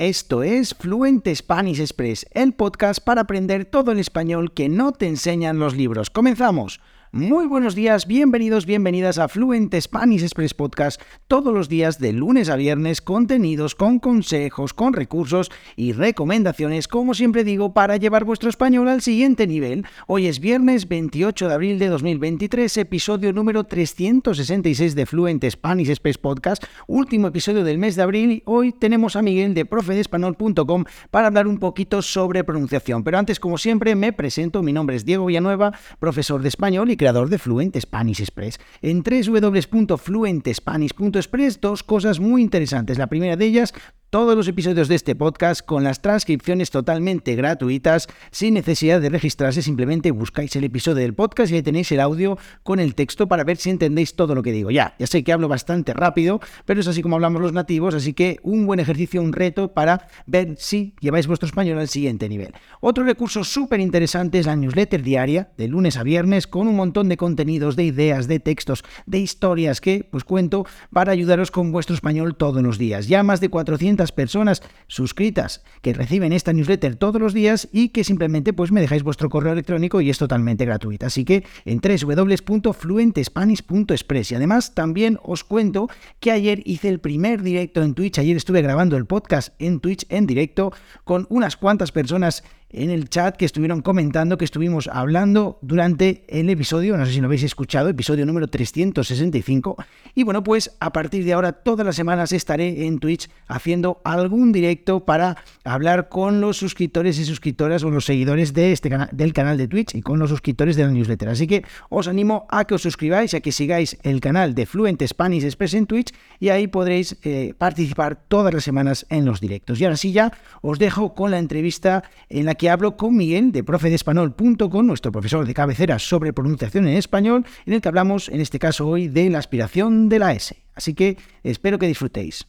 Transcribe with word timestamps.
Esto 0.00 0.42
es 0.42 0.74
Fluent 0.74 1.24
Spanish 1.36 1.78
Express, 1.78 2.26
el 2.32 2.52
podcast 2.52 2.98
para 2.98 3.20
aprender 3.20 3.64
todo 3.64 3.92
el 3.92 4.00
español 4.00 4.52
que 4.52 4.68
no 4.68 4.90
te 4.90 5.06
enseñan 5.06 5.60
los 5.60 5.76
libros. 5.76 6.10
¡Comenzamos! 6.10 6.80
Muy 7.16 7.46
buenos 7.46 7.76
días, 7.76 8.08
bienvenidos, 8.08 8.66
bienvenidas 8.66 9.18
a 9.18 9.28
Fluent 9.28 9.72
Spanish 9.80 10.24
Express 10.24 10.52
Podcast, 10.52 11.00
todos 11.28 11.54
los 11.54 11.68
días 11.68 12.00
de 12.00 12.12
lunes 12.12 12.48
a 12.50 12.56
viernes, 12.56 13.00
contenidos 13.00 13.76
con 13.76 14.00
consejos, 14.00 14.74
con 14.74 14.94
recursos 14.94 15.52
y 15.76 15.92
recomendaciones, 15.92 16.88
como 16.88 17.14
siempre 17.14 17.44
digo, 17.44 17.72
para 17.72 17.98
llevar 17.98 18.24
vuestro 18.24 18.50
español 18.50 18.88
al 18.88 19.00
siguiente 19.00 19.46
nivel. 19.46 19.86
Hoy 20.08 20.26
es 20.26 20.40
viernes 20.40 20.88
28 20.88 21.46
de 21.46 21.54
abril 21.54 21.78
de 21.78 21.86
2023, 21.86 22.78
episodio 22.78 23.32
número 23.32 23.62
366 23.62 24.96
de 24.96 25.06
Fluent 25.06 25.44
Spanish 25.48 25.90
Express 25.90 26.18
Podcast, 26.18 26.64
último 26.88 27.28
episodio 27.28 27.62
del 27.62 27.78
mes 27.78 27.94
de 27.94 28.02
abril 28.02 28.42
hoy 28.44 28.72
tenemos 28.72 29.14
a 29.14 29.22
Miguel 29.22 29.54
de 29.54 29.66
profedespanol.com 29.66 30.84
para 31.12 31.28
hablar 31.28 31.46
un 31.46 31.58
poquito 31.58 32.02
sobre 32.02 32.42
pronunciación. 32.42 33.04
Pero 33.04 33.18
antes, 33.18 33.38
como 33.38 33.56
siempre, 33.56 33.94
me 33.94 34.12
presento, 34.12 34.64
mi 34.64 34.72
nombre 34.72 34.96
es 34.96 35.04
Diego 35.04 35.26
Villanueva, 35.26 35.78
profesor 36.00 36.42
de 36.42 36.48
español 36.48 36.90
y 36.90 37.03
de 37.12 37.38
Fluent 37.38 37.78
Spanish 37.78 38.20
Express. 38.20 38.58
En 38.80 39.02
www.fluentespanish.express 39.02 41.60
dos 41.60 41.82
cosas 41.82 42.20
muy 42.20 42.40
interesantes. 42.42 42.96
La 42.98 43.08
primera 43.08 43.36
de 43.36 43.44
ellas, 43.44 43.74
todos 44.14 44.36
los 44.36 44.46
episodios 44.46 44.86
de 44.86 44.94
este 44.94 45.16
podcast 45.16 45.60
con 45.66 45.82
las 45.82 46.00
transcripciones 46.00 46.70
totalmente 46.70 47.34
gratuitas, 47.34 48.06
sin 48.30 48.54
necesidad 48.54 49.00
de 49.00 49.08
registrarse, 49.08 49.60
simplemente 49.60 50.12
buscáis 50.12 50.54
el 50.54 50.62
episodio 50.62 50.98
del 50.98 51.14
podcast 51.14 51.50
y 51.50 51.56
ahí 51.56 51.62
tenéis 51.64 51.90
el 51.90 51.98
audio 51.98 52.38
con 52.62 52.78
el 52.78 52.94
texto 52.94 53.26
para 53.26 53.42
ver 53.42 53.56
si 53.56 53.70
entendéis 53.70 54.14
todo 54.14 54.36
lo 54.36 54.44
que 54.44 54.52
digo. 54.52 54.70
Ya, 54.70 54.94
ya 55.00 55.08
sé 55.08 55.24
que 55.24 55.32
hablo 55.32 55.48
bastante 55.48 55.94
rápido, 55.94 56.40
pero 56.64 56.78
es 56.78 56.86
así 56.86 57.02
como 57.02 57.16
hablamos 57.16 57.42
los 57.42 57.52
nativos, 57.52 57.92
así 57.92 58.12
que 58.12 58.38
un 58.44 58.66
buen 58.66 58.78
ejercicio, 58.78 59.20
un 59.20 59.32
reto 59.32 59.72
para 59.72 60.06
ver 60.26 60.54
si 60.58 60.94
lleváis 61.00 61.26
vuestro 61.26 61.48
español 61.48 61.80
al 61.80 61.88
siguiente 61.88 62.28
nivel. 62.28 62.52
Otro 62.80 63.02
recurso 63.02 63.42
súper 63.42 63.80
interesante 63.80 64.38
es 64.38 64.46
la 64.46 64.54
newsletter 64.54 65.02
diaria, 65.02 65.48
de 65.58 65.66
lunes 65.66 65.96
a 65.96 66.04
viernes, 66.04 66.46
con 66.46 66.68
un 66.68 66.76
montón 66.76 67.08
de 67.08 67.16
contenidos, 67.16 67.74
de 67.74 67.82
ideas, 67.82 68.28
de 68.28 68.38
textos, 68.38 68.84
de 69.06 69.18
historias 69.18 69.80
que 69.80 70.06
pues 70.08 70.22
cuento 70.22 70.66
para 70.92 71.10
ayudaros 71.10 71.50
con 71.50 71.72
vuestro 71.72 71.96
español 71.96 72.36
todos 72.36 72.62
los 72.62 72.78
días. 72.78 73.08
Ya 73.08 73.24
más 73.24 73.40
de 73.40 73.48
400 73.48 74.03
personas 74.12 74.62
suscritas 74.86 75.64
que 75.82 75.92
reciben 75.92 76.32
esta 76.32 76.52
newsletter 76.52 76.94
todos 76.96 77.20
los 77.20 77.34
días 77.34 77.68
y 77.72 77.90
que 77.90 78.04
simplemente 78.04 78.52
pues 78.52 78.70
me 78.72 78.80
dejáis 78.80 79.02
vuestro 79.02 79.30
correo 79.30 79.52
electrónico 79.52 80.00
y 80.00 80.10
es 80.10 80.18
totalmente 80.18 80.64
gratuita. 80.64 81.06
Así 81.06 81.24
que 81.24 81.44
en 81.64 81.80
www.fluentespanish.express 81.80 84.32
y 84.32 84.34
además 84.34 84.74
también 84.74 85.18
os 85.22 85.44
cuento 85.44 85.88
que 86.20 86.30
ayer 86.30 86.62
hice 86.64 86.88
el 86.88 87.00
primer 87.00 87.42
directo 87.42 87.82
en 87.82 87.94
Twitch, 87.94 88.18
ayer 88.18 88.36
estuve 88.36 88.62
grabando 88.62 88.96
el 88.96 89.06
podcast 89.06 89.54
en 89.58 89.80
Twitch 89.80 90.06
en 90.08 90.26
directo 90.26 90.72
con 91.04 91.26
unas 91.30 91.56
cuantas 91.56 91.92
personas 91.92 92.44
en 92.74 92.90
el 92.90 93.08
chat 93.08 93.36
que 93.36 93.44
estuvieron 93.44 93.82
comentando, 93.82 94.36
que 94.36 94.44
estuvimos 94.44 94.88
hablando 94.88 95.58
durante 95.62 96.24
el 96.28 96.50
episodio, 96.50 96.96
no 96.96 97.06
sé 97.06 97.12
si 97.12 97.20
lo 97.20 97.26
habéis 97.26 97.44
escuchado, 97.44 97.88
episodio 97.88 98.26
número 98.26 98.48
365. 98.48 99.76
Y 100.14 100.24
bueno, 100.24 100.42
pues 100.42 100.76
a 100.80 100.92
partir 100.92 101.24
de 101.24 101.32
ahora 101.32 101.52
todas 101.52 101.86
las 101.86 101.96
semanas 101.96 102.32
estaré 102.32 102.86
en 102.86 102.98
Twitch 102.98 103.30
haciendo 103.46 104.00
algún 104.04 104.52
directo 104.52 105.04
para 105.04 105.36
hablar 105.64 106.08
con 106.08 106.40
los 106.40 106.56
suscriptores 106.56 107.18
y 107.18 107.24
suscriptoras 107.24 107.84
o 107.84 107.90
los 107.90 108.04
seguidores 108.04 108.52
de 108.52 108.72
este 108.72 108.90
del 109.12 109.32
canal 109.32 109.56
de 109.56 109.68
Twitch 109.68 109.94
y 109.94 110.02
con 110.02 110.18
los 110.18 110.30
suscriptores 110.30 110.76
de 110.76 110.84
la 110.84 110.90
newsletter. 110.90 111.28
Así 111.28 111.46
que 111.46 111.64
os 111.88 112.08
animo 112.08 112.46
a 112.50 112.64
que 112.64 112.74
os 112.74 112.82
suscribáis, 112.82 113.34
a 113.34 113.40
que 113.40 113.52
sigáis 113.52 113.96
el 114.02 114.20
canal 114.20 114.54
de 114.54 114.66
Fluent 114.66 115.02
Spanish 115.06 115.44
Express 115.44 115.74
en 115.74 115.86
Twitch 115.86 116.12
y 116.40 116.48
ahí 116.48 116.66
podréis 116.66 117.16
eh, 117.22 117.54
participar 117.56 118.16
todas 118.28 118.52
las 118.52 118.64
semanas 118.64 119.06
en 119.10 119.24
los 119.24 119.40
directos. 119.40 119.80
Y 119.80 119.84
ahora 119.84 119.96
sí 119.96 120.12
ya 120.12 120.32
os 120.60 120.78
dejo 120.78 121.14
con 121.14 121.30
la 121.30 121.38
entrevista 121.38 122.04
en 122.28 122.46
la 122.46 122.54
que 122.54 122.63
hablo 122.68 122.96
con 122.96 123.16
Miguel 123.16 123.52
de 123.52 123.64
profedespanol.com, 123.64 124.86
nuestro 124.86 125.12
profesor 125.12 125.46
de 125.46 125.54
cabecera 125.54 125.98
sobre 125.98 126.32
pronunciación 126.32 126.86
en 126.88 126.96
español, 126.96 127.44
en 127.66 127.72
el 127.72 127.80
que 127.80 127.88
hablamos 127.88 128.28
en 128.28 128.40
este 128.40 128.58
caso 128.58 128.88
hoy 128.88 129.08
de 129.08 129.30
la 129.30 129.38
aspiración 129.38 130.08
de 130.08 130.18
la 130.18 130.32
S. 130.32 130.56
Así 130.74 130.94
que 130.94 131.16
espero 131.42 131.78
que 131.78 131.86
disfrutéis. 131.86 132.46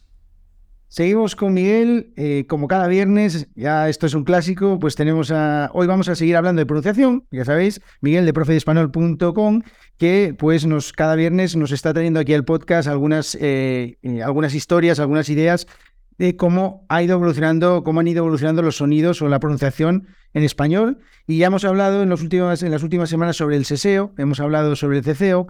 Seguimos 0.88 1.34
con 1.34 1.52
Miguel, 1.52 2.12
eh, 2.16 2.46
como 2.48 2.68
cada 2.68 2.86
viernes, 2.86 3.48
ya 3.56 3.88
esto 3.88 4.06
es 4.06 4.14
un 4.14 4.22
clásico, 4.22 4.78
pues 4.78 4.94
tenemos 4.94 5.32
a... 5.32 5.68
Hoy 5.74 5.88
vamos 5.88 6.08
a 6.08 6.14
seguir 6.14 6.36
hablando 6.36 6.60
de 6.60 6.66
pronunciación, 6.66 7.26
ya 7.32 7.44
sabéis, 7.44 7.80
Miguel 8.00 8.24
de 8.24 8.32
profedespanol.com, 8.32 9.62
que 9.98 10.34
pues 10.38 10.64
nos, 10.64 10.92
cada 10.92 11.16
viernes 11.16 11.56
nos 11.56 11.72
está 11.72 11.92
trayendo 11.92 12.20
aquí 12.20 12.34
al 12.34 12.44
podcast 12.44 12.88
algunas, 12.88 13.36
eh, 13.40 13.98
eh, 14.02 14.22
algunas 14.22 14.54
historias, 14.54 15.00
algunas 15.00 15.28
ideas 15.28 15.66
de 16.18 16.36
cómo 16.36 16.86
ha 16.88 17.02
ido 17.02 17.14
evolucionando, 17.14 17.84
cómo 17.84 18.00
han 18.00 18.08
ido 18.08 18.18
evolucionando 18.18 18.62
los 18.62 18.76
sonidos 18.76 19.20
o 19.22 19.28
la 19.28 19.40
pronunciación 19.40 20.06
en 20.32 20.44
español. 20.44 20.98
Y 21.26 21.38
ya 21.38 21.48
hemos 21.48 21.64
hablado 21.64 22.02
en, 22.02 22.08
los 22.08 22.22
últimos, 22.22 22.62
en 22.62 22.70
las 22.70 22.82
últimas 22.82 23.10
semanas 23.10 23.36
sobre 23.36 23.56
el 23.56 23.64
seseo, 23.64 24.14
hemos 24.16 24.40
hablado 24.40 24.76
sobre 24.76 24.98
el 24.98 25.04
ceceo, 25.04 25.46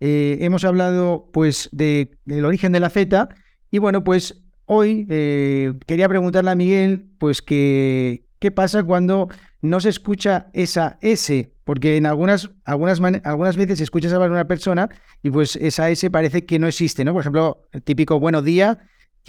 eh, 0.00 0.38
hemos 0.40 0.64
hablado 0.64 1.28
pues 1.32 1.68
de, 1.72 2.16
del 2.24 2.44
origen 2.44 2.72
de 2.72 2.80
la 2.80 2.90
Z. 2.90 3.28
Y 3.70 3.78
bueno, 3.78 4.04
pues 4.04 4.42
hoy 4.66 5.06
eh, 5.08 5.74
quería 5.86 6.08
preguntarle 6.08 6.50
a 6.50 6.54
Miguel, 6.54 7.06
pues 7.18 7.42
que, 7.42 8.24
qué 8.38 8.50
pasa 8.50 8.82
cuando 8.82 9.28
no 9.62 9.80
se 9.80 9.90
escucha 9.90 10.48
esa 10.52 10.98
S, 11.02 11.52
porque 11.64 11.96
en 11.96 12.06
algunas, 12.06 12.50
algunas, 12.64 13.00
algunas 13.24 13.56
veces 13.56 13.80
escuchas 13.80 14.12
hablar 14.12 14.30
a 14.30 14.32
una 14.32 14.48
persona 14.48 14.88
y 15.22 15.30
pues 15.30 15.56
esa 15.56 15.90
S 15.90 16.10
parece 16.10 16.46
que 16.46 16.58
no 16.58 16.66
existe, 16.66 17.04
¿no? 17.04 17.12
Por 17.12 17.20
ejemplo, 17.20 17.68
el 17.72 17.82
típico 17.82 18.18
buenos 18.18 18.44
días 18.44 18.78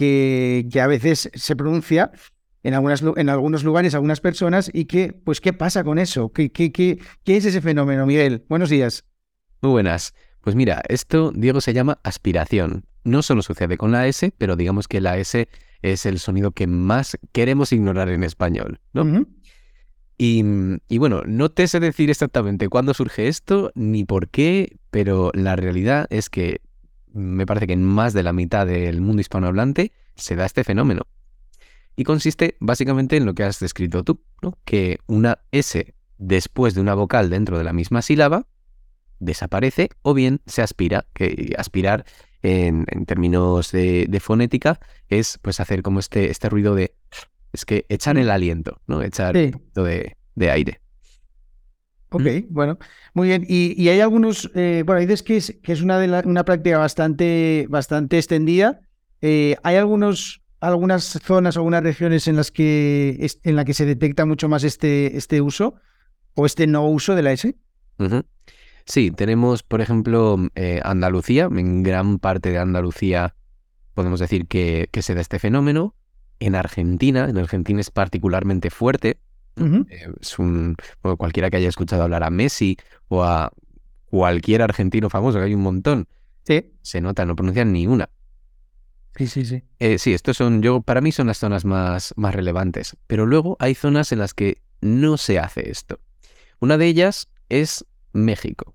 que, 0.02 0.80
a 0.80 0.86
veces 0.86 1.30
se 1.32 1.56
pronuncia 1.56 2.10
en, 2.62 2.74
algunas, 2.74 3.02
en 3.16 3.28
algunos 3.28 3.64
lugares, 3.64 3.94
algunas 3.94 4.20
personas, 4.20 4.70
y 4.72 4.86
que, 4.86 5.12
pues, 5.12 5.40
¿qué 5.40 5.52
pasa 5.52 5.84
con 5.84 5.98
eso? 5.98 6.32
¿Qué, 6.32 6.50
qué, 6.50 6.72
qué, 6.72 6.98
qué 7.24 7.36
es 7.36 7.44
ese 7.44 7.60
fenómeno, 7.60 8.06
Miguel? 8.06 8.44
Buenos 8.48 8.70
días. 8.70 9.04
Muy 9.60 9.72
buenas. 9.72 10.14
Pues 10.40 10.56
mira, 10.56 10.82
esto, 10.88 11.32
Diego, 11.32 11.60
se 11.60 11.72
llama 11.72 12.00
aspiración. 12.02 12.84
No 13.04 13.22
solo 13.22 13.42
sucede 13.42 13.76
con 13.78 13.92
la 13.92 14.06
S, 14.08 14.32
pero 14.38 14.56
digamos 14.56 14.88
que 14.88 15.00
la 15.00 15.16
S 15.18 15.48
es 15.82 16.06
el 16.06 16.18
sonido 16.18 16.50
que 16.50 16.66
más 16.66 17.18
queremos 17.32 17.72
ignorar 17.72 18.08
en 18.08 18.24
español, 18.24 18.80
¿no? 18.92 19.26
y, 20.18 20.44
y, 20.88 20.98
bueno, 20.98 21.22
no 21.26 21.50
te 21.50 21.66
sé 21.66 21.80
decir 21.80 22.10
exactamente 22.10 22.68
cuándo 22.68 22.94
surge 22.94 23.26
esto 23.28 23.72
ni 23.74 24.04
por 24.04 24.28
qué, 24.28 24.76
pero 24.90 25.30
la 25.34 25.56
realidad 25.56 26.06
es 26.10 26.30
que 26.30 26.60
me 27.12 27.46
parece 27.46 27.66
que 27.66 27.72
en 27.72 27.84
más 27.84 28.12
de 28.12 28.22
la 28.22 28.32
mitad 28.32 28.66
del 28.66 29.00
mundo 29.00 29.20
hispanohablante 29.20 29.92
se 30.14 30.36
da 30.36 30.46
este 30.46 30.64
fenómeno. 30.64 31.06
Y 31.96 32.04
consiste 32.04 32.56
básicamente 32.60 33.16
en 33.16 33.26
lo 33.26 33.34
que 33.34 33.44
has 33.44 33.60
descrito 33.60 34.02
tú, 34.02 34.22
¿no? 34.40 34.58
que 34.64 34.98
una 35.06 35.40
S 35.50 35.94
después 36.18 36.74
de 36.74 36.80
una 36.80 36.94
vocal 36.94 37.28
dentro 37.30 37.58
de 37.58 37.64
la 37.64 37.72
misma 37.72 38.00
sílaba 38.00 38.46
desaparece 39.18 39.90
o 40.02 40.14
bien 40.14 40.40
se 40.46 40.62
aspira, 40.62 41.06
que 41.12 41.54
aspirar 41.58 42.04
en, 42.42 42.86
términos 43.06 43.70
de, 43.72 44.18
fonética 44.20 44.80
es 45.08 45.38
pues 45.42 45.60
hacer 45.60 45.82
como 45.82 46.00
este, 46.00 46.30
este 46.30 46.48
ruido 46.48 46.74
de... 46.74 46.94
Es 47.52 47.64
que 47.64 47.84
echar 47.88 48.16
el 48.16 48.30
aliento, 48.30 48.80
¿no? 48.86 49.02
Echar 49.02 49.34
de, 49.34 50.16
de 50.34 50.50
aire. 50.50 50.81
Ok, 52.12 52.46
bueno, 52.50 52.78
muy 53.14 53.28
bien. 53.28 53.44
Y, 53.48 53.88
hay 53.88 54.00
algunos, 54.00 54.50
eh, 54.54 54.82
bueno, 54.84 55.00
dices 55.00 55.22
que 55.22 55.36
es, 55.36 55.56
que 55.62 55.72
es 55.72 55.80
una, 55.80 55.98
de 55.98 56.22
una 56.26 56.44
práctica 56.44 56.78
bastante, 56.78 57.66
bastante 57.68 58.18
extendida. 58.18 58.80
Eh, 59.20 59.56
¿Hay 59.62 59.76
algunos, 59.76 60.42
algunas 60.60 61.04
zonas, 61.04 61.56
algunas 61.56 61.82
regiones 61.82 62.28
en 62.28 62.36
las 62.36 62.50
que, 62.50 63.26
en 63.42 63.56
la 63.56 63.64
que 63.64 63.74
se 63.74 63.86
detecta 63.86 64.26
mucho 64.26 64.48
más 64.48 64.64
este, 64.64 65.16
este 65.16 65.40
uso 65.40 65.74
o 66.34 66.46
este 66.46 66.66
no 66.66 66.86
uso 66.86 67.14
de 67.14 67.22
la 67.22 67.32
S? 67.32 67.56
Sí, 68.84 69.10
tenemos, 69.10 69.62
por 69.62 69.80
ejemplo, 69.80 70.36
eh, 70.54 70.80
Andalucía. 70.84 71.48
En 71.50 71.82
gran 71.82 72.18
parte 72.18 72.50
de 72.50 72.58
Andalucía 72.58 73.34
podemos 73.94 74.20
decir 74.20 74.46
que, 74.46 74.88
que 74.90 75.02
se 75.02 75.14
da 75.14 75.20
este 75.20 75.38
fenómeno. 75.38 75.94
En 76.40 76.56
Argentina, 76.56 77.28
en 77.28 77.38
Argentina 77.38 77.80
es 77.80 77.90
particularmente 77.90 78.70
fuerte 78.70 79.18
eh, 79.56 80.08
es 80.20 80.38
un, 80.38 80.76
cualquiera 81.16 81.50
que 81.50 81.58
haya 81.58 81.68
escuchado 81.68 82.02
hablar 82.02 82.24
a 82.24 82.30
Messi 82.30 82.76
o 83.08 83.22
a 83.22 83.52
cualquier 84.10 84.62
argentino 84.62 85.10
famoso, 85.10 85.38
que 85.38 85.44
hay 85.44 85.54
un 85.54 85.62
montón, 85.62 86.08
sí. 86.44 86.72
se 86.82 87.00
nota, 87.00 87.24
no 87.24 87.36
pronuncian 87.36 87.72
ni 87.72 87.86
una. 87.86 88.10
Sí, 89.16 89.26
sí, 89.26 89.44
sí. 89.44 89.62
Eh, 89.78 89.98
sí, 89.98 90.14
estos 90.14 90.36
son, 90.36 90.62
yo, 90.62 90.80
para 90.80 91.00
mí 91.00 91.12
son 91.12 91.26
las 91.26 91.38
zonas 91.38 91.64
más, 91.64 92.14
más 92.16 92.34
relevantes. 92.34 92.96
Pero 93.06 93.26
luego 93.26 93.56
hay 93.58 93.74
zonas 93.74 94.10
en 94.12 94.18
las 94.18 94.32
que 94.32 94.62
no 94.80 95.18
se 95.18 95.38
hace 95.38 95.70
esto. 95.70 96.00
Una 96.60 96.78
de 96.78 96.86
ellas 96.86 97.28
es 97.48 97.84
México. 98.12 98.74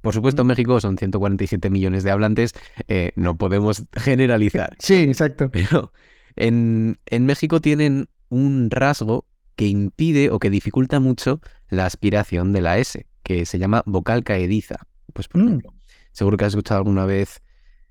Por 0.00 0.14
supuesto, 0.14 0.44
México 0.44 0.80
son 0.80 0.98
147 0.98 1.70
millones 1.70 2.02
de 2.02 2.10
hablantes, 2.10 2.54
eh, 2.88 3.12
no 3.14 3.36
podemos 3.36 3.84
generalizar. 3.92 4.76
Sí, 4.78 4.94
exacto. 5.02 5.50
Pero 5.50 5.92
en, 6.36 6.98
en 7.06 7.26
México 7.26 7.60
tienen 7.60 8.08
un 8.28 8.70
rasgo 8.70 9.26
que 9.56 9.66
impide 9.66 10.30
o 10.30 10.38
que 10.38 10.50
dificulta 10.50 11.00
mucho 11.00 11.40
la 11.68 11.86
aspiración 11.86 12.52
de 12.52 12.60
la 12.60 12.78
S, 12.78 13.06
que 13.22 13.46
se 13.46 13.58
llama 13.58 13.82
vocal 13.86 14.24
caediza. 14.24 14.76
Pues 15.12 15.28
por 15.28 15.42
mm. 15.42 15.46
ejemplo, 15.46 15.74
seguro 16.12 16.36
que 16.36 16.44
has 16.44 16.52
escuchado 16.52 16.78
alguna 16.78 17.04
vez 17.04 17.42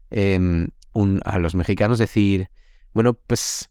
em, 0.10 0.68
a 1.24 1.40
los 1.40 1.56
mexicanos 1.56 2.00
decir, 2.00 2.50
bueno, 2.94 3.14
pues 3.14 3.70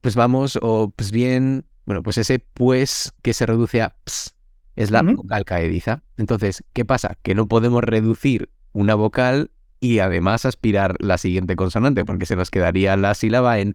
pues 0.00 0.14
vamos, 0.14 0.58
o 0.62 0.92
pues 0.94 1.10
bien, 1.10 1.64
bueno, 1.84 2.02
pues 2.02 2.18
ese 2.18 2.38
pues 2.38 3.12
que 3.22 3.34
se 3.34 3.46
reduce 3.46 3.82
a 3.82 3.96
ps 4.04 4.34
es 4.76 4.92
la 4.92 5.02
vocal 5.02 5.44
caediza. 5.44 6.02
Entonces, 6.16 6.62
¿qué 6.72 6.84
pasa? 6.84 7.18
Que 7.22 7.34
no 7.34 7.48
podemos 7.48 7.82
reducir 7.82 8.48
una 8.72 8.94
vocal 8.94 9.50
y 9.80 9.98
además 9.98 10.44
aspirar 10.44 10.94
la 11.00 11.18
siguiente 11.18 11.56
consonante, 11.56 12.04
porque 12.04 12.26
se 12.26 12.36
nos 12.36 12.50
quedaría 12.50 12.96
la 12.96 13.14
sílaba 13.14 13.58
en... 13.58 13.74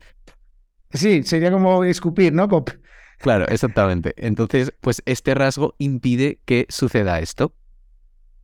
Sí, 0.93 1.23
sería 1.23 1.51
como 1.51 1.83
escupir, 1.83 2.31
¿no? 2.31 2.47
Pop. 2.47 2.69
Claro, 3.23 3.47
exactamente. 3.47 4.13
Entonces, 4.17 4.73
pues 4.81 5.01
este 5.05 5.33
rasgo 5.33 5.75
impide 5.77 6.41
que 6.43 6.65
suceda 6.67 7.21
esto. 7.21 7.55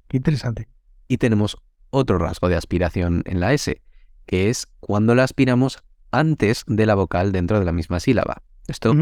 Qué 0.07 0.15
interesante. 0.15 0.69
Y 1.09 1.17
tenemos 1.17 1.57
otro 1.89 2.17
rasgo 2.17 2.47
de 2.47 2.55
aspiración 2.55 3.23
en 3.25 3.41
la 3.41 3.51
S, 3.51 3.81
que 4.25 4.49
es 4.49 4.67
cuando 4.79 5.15
la 5.15 5.25
aspiramos 5.25 5.83
antes 6.11 6.63
de 6.65 6.85
la 6.85 6.95
vocal 6.95 7.33
dentro 7.33 7.59
de 7.59 7.65
la 7.65 7.73
misma 7.73 7.99
sílaba. 7.99 8.41
Esto, 8.69 8.95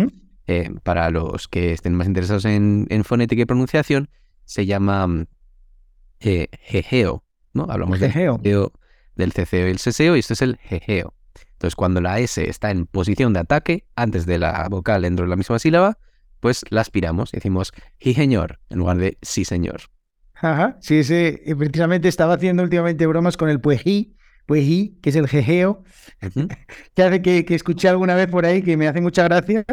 eh, 0.47 0.71
para 0.81 1.11
los 1.11 1.47
que 1.47 1.73
estén 1.73 1.93
más 1.93 2.07
interesados 2.07 2.45
en, 2.45 2.87
fonética 3.03 3.43
y 3.43 3.45
pronunciación, 3.45 4.09
se 4.45 4.65
llama 4.65 5.27
eh, 6.21 6.47
jejeo, 6.59 7.23
¿no? 7.53 7.67
Hablamos 7.69 7.99
del 7.99 8.11
jejeo, 8.11 8.41
del 9.15 9.31
ceceo 9.31 9.67
y 9.67 9.71
el 9.71 9.77
seseo, 9.77 10.15
y 10.15 10.19
esto 10.19 10.33
es 10.33 10.41
el 10.41 10.57
jejeo. 10.57 11.13
Entonces, 11.57 11.75
cuando 11.75 12.01
la 12.01 12.19
S 12.19 12.47
está 12.47 12.69
en 12.69 12.85
posición 12.85 13.33
de 13.33 13.39
ataque, 13.39 13.87
antes 13.95 14.27
de 14.27 14.37
la 14.37 14.67
vocal 14.69 15.01
dentro 15.01 15.25
de 15.25 15.29
la 15.31 15.35
misma 15.35 15.57
sílaba, 15.57 15.97
pues 16.39 16.63
la 16.69 16.81
aspiramos 16.81 17.33
y 17.33 17.37
decimos 17.37 17.73
sí 17.99 18.13
señor 18.13 18.59
en 18.69 18.77
lugar 18.77 18.97
de 18.97 19.17
sí 19.23 19.43
señor. 19.43 19.81
Ajá, 20.35 20.77
sí, 20.81 21.03
sí, 21.03 21.35
precisamente 21.57 22.09
estaba 22.09 22.35
haciendo 22.35 22.61
últimamente 22.61 23.07
bromas 23.07 23.37
con 23.37 23.49
el 23.49 23.59
puejí, 23.59 24.15
puejí, 24.45 24.99
que 25.01 25.09
es 25.09 25.15
el 25.15 25.27
jejeo, 25.27 25.83
que 26.93 27.03
hace 27.03 27.23
que, 27.23 27.43
escuché 27.49 27.89
alguna 27.89 28.13
vez 28.13 28.27
por 28.27 28.45
ahí 28.45 28.61
que 28.61 28.77
me 28.77 28.87
hace 28.87 29.01
mucha 29.01 29.23
gracia. 29.23 29.65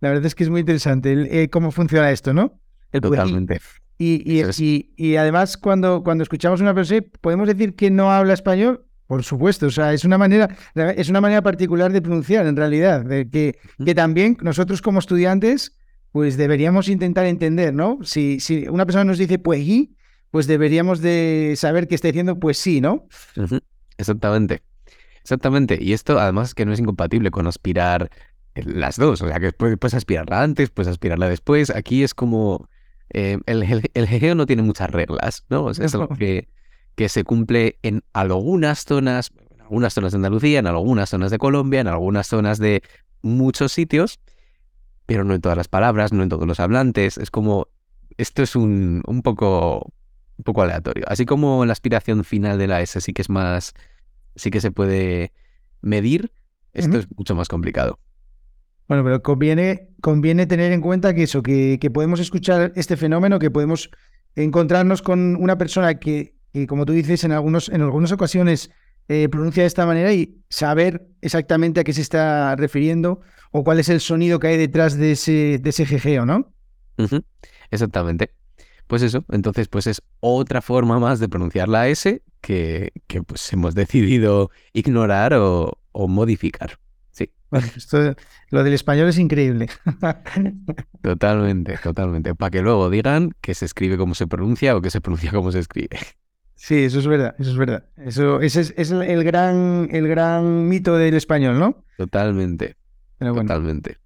La 0.00 0.10
verdad 0.10 0.26
es 0.26 0.36
que 0.36 0.44
es 0.44 0.50
muy 0.50 0.60
interesante 0.60 1.42
eh, 1.42 1.50
cómo 1.50 1.72
funciona 1.72 2.12
esto, 2.12 2.32
¿no? 2.32 2.60
El 2.92 3.00
Totalmente. 3.00 3.60
Y, 3.98 4.22
y, 4.24 4.92
y, 4.96 5.16
además, 5.16 5.56
cuando, 5.56 6.04
cuando 6.04 6.22
escuchamos 6.22 6.60
una 6.60 6.74
persona, 6.74 7.00
¿podemos 7.20 7.48
decir 7.48 7.74
que 7.74 7.90
no 7.90 8.12
habla 8.12 8.34
español? 8.34 8.86
Por 9.06 9.22
supuesto, 9.22 9.66
o 9.66 9.70
sea, 9.70 9.92
es 9.92 10.04
una 10.04 10.16
manera, 10.16 10.56
es 10.74 11.08
una 11.08 11.20
manera 11.20 11.42
particular 11.42 11.92
de 11.92 12.00
pronunciar, 12.00 12.46
en 12.46 12.56
realidad, 12.56 13.04
de 13.04 13.28
que, 13.28 13.58
que 13.84 13.94
también 13.94 14.38
nosotros 14.40 14.80
como 14.80 14.98
estudiantes, 14.98 15.76
pues 16.10 16.36
deberíamos 16.36 16.88
intentar 16.88 17.26
entender, 17.26 17.74
¿no? 17.74 17.98
Si, 18.02 18.40
si 18.40 18.66
una 18.68 18.86
persona 18.86 19.04
nos 19.04 19.18
dice 19.18 19.38
pues 19.38 19.66
pues 20.30 20.46
deberíamos 20.46 21.00
de 21.00 21.54
saber 21.56 21.86
que 21.86 21.94
está 21.94 22.08
diciendo 22.08 22.38
pues 22.38 22.56
sí, 22.56 22.80
¿no? 22.80 23.06
Exactamente. 23.98 24.62
Exactamente. 25.20 25.78
Y 25.80 25.92
esto 25.92 26.18
además 26.18 26.54
que 26.54 26.66
no 26.66 26.72
es 26.72 26.80
incompatible 26.80 27.30
con 27.30 27.46
aspirar 27.46 28.10
las 28.54 28.96
dos. 28.96 29.22
O 29.22 29.28
sea, 29.28 29.40
que 29.40 29.52
puedes, 29.52 29.94
aspirarla 29.94 30.42
antes, 30.42 30.70
puedes 30.70 30.90
aspirarla 30.90 31.28
después. 31.28 31.70
Aquí 31.70 32.02
es 32.02 32.14
como... 32.14 32.68
Eh, 33.10 33.38
el, 33.46 33.62
el, 33.94 34.36
no 34.36 34.46
tiene 34.46 34.62
muchas 34.62 34.90
reglas, 34.90 35.44
¿no? 35.50 35.70
es 35.70 35.94
algo 35.94 36.08
que, 36.18 36.48
que 36.94 37.08
se 37.08 37.24
cumple 37.24 37.78
en 37.82 38.02
algunas 38.12 38.84
zonas, 38.84 39.32
en 39.50 39.62
algunas 39.62 39.94
zonas 39.94 40.12
de 40.12 40.16
Andalucía, 40.16 40.58
en 40.58 40.66
algunas 40.66 41.10
zonas 41.10 41.30
de 41.30 41.38
Colombia, 41.38 41.80
en 41.80 41.88
algunas 41.88 42.26
zonas 42.26 42.58
de 42.58 42.82
muchos 43.22 43.72
sitios, 43.72 44.20
pero 45.06 45.24
no 45.24 45.34
en 45.34 45.40
todas 45.40 45.58
las 45.58 45.68
palabras, 45.68 46.12
no 46.12 46.22
en 46.22 46.28
todos 46.28 46.46
los 46.46 46.60
hablantes. 46.60 47.18
Es 47.18 47.30
como... 47.30 47.68
Esto 48.16 48.44
es 48.44 48.54
un, 48.54 49.02
un 49.08 49.22
poco 49.22 49.92
un 50.36 50.44
poco 50.44 50.62
aleatorio. 50.62 51.04
Así 51.08 51.26
como 51.26 51.64
la 51.64 51.72
aspiración 51.72 52.24
final 52.24 52.58
de 52.58 52.66
la 52.66 52.80
S 52.80 53.00
sí 53.00 53.12
que 53.12 53.22
es 53.22 53.30
más, 53.30 53.74
sí 54.36 54.50
que 54.50 54.60
se 54.60 54.70
puede 54.70 55.32
medir, 55.80 56.32
esto 56.72 56.98
es 56.98 57.06
mucho 57.16 57.34
más 57.34 57.48
complicado. 57.48 57.98
Bueno, 58.88 59.04
pero 59.04 59.22
conviene, 59.22 59.90
conviene 60.00 60.46
tener 60.46 60.72
en 60.72 60.80
cuenta 60.80 61.14
que 61.14 61.22
eso, 61.22 61.42
que, 61.42 61.78
que, 61.80 61.90
podemos 61.90 62.20
escuchar 62.20 62.72
este 62.74 62.96
fenómeno, 62.96 63.38
que 63.38 63.50
podemos 63.50 63.90
encontrarnos 64.34 65.00
con 65.00 65.36
una 65.36 65.56
persona 65.56 65.94
que, 65.94 66.33
como 66.66 66.86
tú 66.86 66.92
dices, 66.92 67.24
en, 67.24 67.32
algunos, 67.32 67.68
en 67.68 67.82
algunas 67.82 68.12
ocasiones 68.12 68.70
eh, 69.08 69.28
pronuncia 69.28 69.62
de 69.62 69.66
esta 69.66 69.84
manera 69.84 70.12
y 70.12 70.40
saber 70.48 71.06
exactamente 71.20 71.80
a 71.80 71.84
qué 71.84 71.92
se 71.92 72.00
está 72.00 72.56
refiriendo 72.56 73.20
o 73.50 73.62
cuál 73.62 73.78
es 73.78 73.88
el 73.88 74.00
sonido 74.00 74.38
que 74.38 74.46
hay 74.48 74.56
detrás 74.56 74.96
de 74.96 75.12
ese, 75.12 75.58
de 75.60 75.70
ese 75.70 75.84
jejeo, 75.84 76.24
¿no? 76.24 76.52
Exactamente. 77.70 78.30
Pues 78.86 79.02
eso, 79.02 79.24
entonces 79.30 79.68
pues 79.68 79.86
es 79.86 80.02
otra 80.20 80.62
forma 80.62 80.98
más 80.98 81.20
de 81.20 81.28
pronunciar 81.28 81.68
la 81.68 81.88
S 81.88 82.22
que, 82.40 82.92
que 83.06 83.22
pues 83.22 83.52
hemos 83.52 83.74
decidido 83.74 84.50
ignorar 84.72 85.34
o, 85.34 85.78
modificar. 85.92 86.78
Sí. 87.10 87.30
esto, 87.76 88.14
lo 88.50 88.64
del 88.64 88.74
español 88.74 89.08
es 89.08 89.18
increíble. 89.18 89.68
Totalmente, 91.02 91.78
totalmente. 91.78 92.34
Para 92.34 92.50
que 92.50 92.62
luego 92.62 92.90
digan 92.90 93.32
que 93.40 93.54
se 93.54 93.66
escribe 93.66 93.96
como 93.96 94.14
se 94.14 94.26
pronuncia 94.26 94.76
o 94.76 94.80
que 94.80 94.90
se 94.90 95.00
pronuncia 95.00 95.30
como 95.30 95.52
se 95.52 95.60
escribe. 95.60 95.98
Sí, 96.56 96.84
eso 96.84 96.98
es 96.98 97.06
verdad, 97.06 97.34
eso 97.38 97.50
es 97.50 97.56
verdad. 97.56 97.84
Eso, 97.96 98.40
ese 98.40 98.60
es, 98.76 98.90
el, 98.90 99.24
gran, 99.24 99.88
el 99.90 100.08
gran 100.08 100.68
mito 100.68 100.96
del 100.96 101.14
español, 101.14 101.58
¿no? 101.58 101.84
Totalmente. 101.96 102.76
Totalmente. 103.18 103.98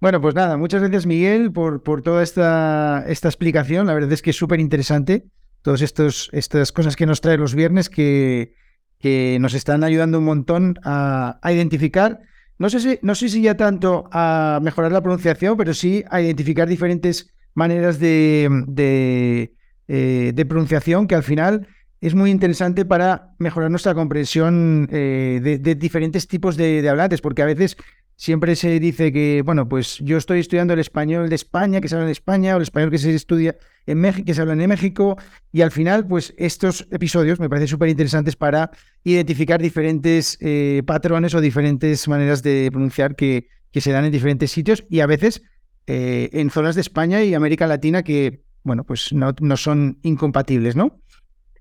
Bueno, 0.00 0.20
pues 0.20 0.34
nada, 0.34 0.56
muchas 0.56 0.82
gracias 0.82 1.06
Miguel 1.06 1.52
por, 1.52 1.82
por 1.82 2.02
toda 2.02 2.22
esta, 2.22 3.04
esta 3.08 3.28
explicación. 3.28 3.86
La 3.86 3.94
verdad 3.94 4.12
es 4.12 4.22
que 4.22 4.30
es 4.30 4.36
súper 4.36 4.60
interesante 4.60 5.26
todas 5.62 5.82
estas 5.82 6.72
cosas 6.72 6.94
que 6.94 7.06
nos 7.06 7.20
trae 7.20 7.36
los 7.38 7.54
viernes 7.54 7.88
que, 7.88 8.54
que 9.00 9.38
nos 9.40 9.54
están 9.54 9.82
ayudando 9.82 10.18
un 10.18 10.24
montón 10.24 10.78
a, 10.84 11.40
identificar, 11.44 12.20
no 12.58 12.70
sé, 12.70 12.80
si, 12.80 12.98
no 13.02 13.14
sé 13.14 13.28
si 13.28 13.42
ya 13.42 13.56
tanto 13.56 14.08
a 14.12 14.60
mejorar 14.62 14.92
la 14.92 15.02
pronunciación, 15.02 15.56
pero 15.56 15.74
sí 15.74 16.04
a 16.10 16.20
identificar 16.20 16.68
diferentes 16.68 17.34
maneras 17.54 17.98
de, 17.98 18.48
de, 18.68 19.54
eh, 19.88 20.44
pronunciación 20.48 21.06
que 21.06 21.14
al 21.14 21.22
final 21.22 21.66
es 22.00 22.14
muy 22.14 22.30
interesante 22.30 22.84
para 22.84 23.34
mejorar 23.38 23.70
nuestra 23.70 23.94
comprensión 23.94 24.88
eh, 24.92 25.58
de, 25.60 25.74
diferentes 25.74 26.28
tipos 26.28 26.56
de, 26.56 26.86
hablantes, 26.88 27.20
porque 27.20 27.42
a 27.42 27.46
veces 27.46 27.76
siempre 28.16 28.56
se 28.56 28.78
dice 28.80 29.12
que, 29.12 29.42
bueno, 29.44 29.68
pues 29.68 29.98
yo 30.00 30.16
estoy 30.16 30.40
estudiando 30.40 30.74
el 30.74 30.80
español 30.80 31.28
de 31.28 31.34
España, 31.34 31.80
que 31.80 31.88
se 31.88 31.94
habla 31.94 32.06
en 32.06 32.12
España, 32.12 32.54
o 32.54 32.56
el 32.56 32.62
español 32.62 32.90
que 32.90 32.98
se 32.98 33.14
estudia 33.14 33.56
en 33.86 33.98
México, 33.98 34.24
que 34.26 34.34
se 34.34 34.40
habla 34.40 34.52
en 34.52 34.68
México, 34.68 35.16
y 35.52 35.62
al 35.62 35.70
final, 35.70 36.06
pues 36.06 36.34
estos 36.36 36.86
episodios 36.90 37.40
me 37.40 37.48
parecen 37.48 37.68
súper 37.68 37.88
interesantes 37.88 38.36
para 38.36 38.70
identificar 39.04 39.60
diferentes 39.60 40.38
eh, 40.40 40.82
patrones 40.86 41.34
o 41.34 41.40
diferentes 41.40 42.08
maneras 42.08 42.42
de 42.42 42.68
pronunciar 42.70 43.16
que, 43.16 43.48
que, 43.70 43.80
se 43.80 43.92
dan 43.92 44.04
en 44.04 44.12
diferentes 44.12 44.50
sitios 44.50 44.84
y 44.90 45.00
a 45.00 45.06
veces 45.06 45.42
eh, 45.86 46.30
en 46.32 46.50
zonas 46.50 46.74
de 46.74 46.80
España 46.80 47.22
y 47.22 47.34
América 47.34 47.66
Latina 47.66 48.02
que, 48.02 48.42
bueno, 48.64 48.84
pues 48.84 49.12
no 49.12 49.56
son 49.56 49.98
incompatibles, 50.02 50.74
¿no? 50.74 51.00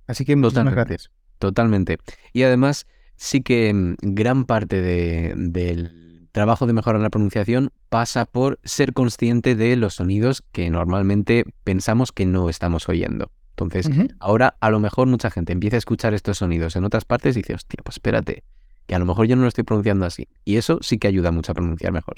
Así 0.08 0.26
que 0.26 0.36
muchas 0.36 0.66
gracias. 0.66 1.12
Totalmente. 1.40 1.98
Y 2.34 2.44
además, 2.44 2.88
sí 3.16 3.42
que 3.42 3.74
mm, 3.74 3.96
gran 4.02 4.46
parte 4.46 4.82
de, 4.82 5.34
del 5.36 6.28
trabajo 6.32 6.68
de 6.68 6.74
mejorar 6.74 7.02
la 7.02 7.10
pronunciación 7.10 7.72
pasa 7.90 8.26
por 8.26 8.60
ser 8.64 8.94
consciente 8.94 9.56
de 9.56 9.76
los 9.76 9.96
sonidos 9.96 10.44
que 10.52 10.70
normalmente 10.70 11.46
pensamos 11.64 12.12
que 12.12 12.26
no 12.26 12.50
estamos 12.50 12.90
oyendo. 12.90 13.32
Entonces, 13.52 13.90
ahora 14.20 14.58
a 14.60 14.70
lo 14.70 14.82
mejor 14.82 15.08
mucha 15.08 15.32
gente 15.32 15.54
empieza 15.54 15.78
a 15.78 15.80
escuchar 15.80 16.14
estos 16.14 16.40
sonidos 16.40 16.76
en 16.76 16.84
otras 16.84 17.06
partes 17.06 17.38
y 17.38 17.40
dice, 17.40 17.54
hostia, 17.54 17.80
pues 17.86 17.96
espérate, 17.96 18.44
que 18.86 18.96
a 18.96 19.00
lo 19.00 19.06
mejor 19.06 19.28
yo 19.28 19.38
no 19.38 19.44
lo 19.44 19.48
estoy 19.48 19.64
pronunciando 19.64 20.06
así. 20.06 20.28
Y 20.44 20.58
eso 20.58 20.80
sí 20.82 20.98
que 20.98 21.08
ayuda 21.08 21.32
mucho 21.32 21.54
a 21.54 21.56
pronunciar 21.56 21.94
mejor. 21.94 22.18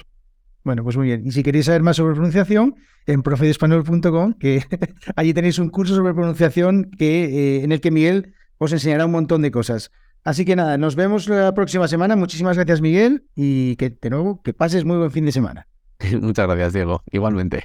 Bueno, 0.68 0.84
pues 0.84 0.98
muy 0.98 1.08
bien. 1.08 1.26
Y 1.26 1.32
si 1.32 1.44
queréis 1.44 1.68
saber 1.68 1.82
más 1.82 1.96
sobre 1.96 2.14
pronunciación, 2.14 2.76
en 3.06 3.24
profedespanol.com, 3.24 4.34
que 4.34 4.66
allí 5.16 5.34
tenéis 5.34 5.60
un 5.60 5.70
curso 5.70 5.96
sobre 5.96 6.14
pronunciación 6.14 6.92
que, 6.98 7.24
eh, 7.24 7.64
en 7.64 7.72
el 7.72 7.80
que 7.80 7.90
Miguel 7.90 8.34
os 8.58 8.74
enseñará 8.74 9.06
un 9.06 9.14
montón 9.14 9.42
de 9.42 9.50
cosas. 9.50 9.92
Así 10.26 10.44
que 10.44 10.58
nada, 10.58 10.78
nos 10.78 10.98
vemos 10.98 11.30
la 11.30 11.54
próxima 11.54 11.88
semana. 11.88 12.18
Muchísimas 12.18 12.58
gracias, 12.58 12.82
Miguel, 12.82 13.24
y 13.34 13.78
que 13.78 13.92
de 13.92 14.10
nuevo 14.10 14.42
que 14.44 14.52
pases 14.52 14.84
muy 14.84 14.98
buen 14.98 15.12
fin 15.12 15.24
de 15.24 15.32
semana. 15.32 15.68
Muchas 16.20 16.46
gracias, 16.48 16.74
Diego. 16.74 17.02
Igualmente. 17.14 17.64